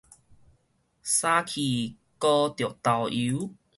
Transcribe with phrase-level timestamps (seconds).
[0.03, 0.19] 衫去滒著
[2.81, 3.51] 豆油